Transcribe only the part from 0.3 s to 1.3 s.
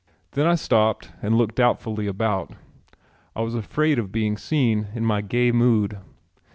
Then I stopped